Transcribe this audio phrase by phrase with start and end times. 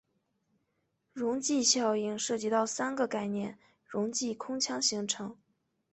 [1.13, 5.37] 溶剂效应涉及到三个概念溶剂空腔形成。